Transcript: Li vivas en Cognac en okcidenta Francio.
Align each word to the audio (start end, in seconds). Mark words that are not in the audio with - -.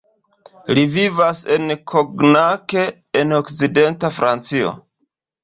Li 0.77 0.85
vivas 0.95 1.41
en 1.55 1.73
Cognac 1.91 2.77
en 3.21 3.37
okcidenta 3.43 4.13
Francio. 4.19 4.75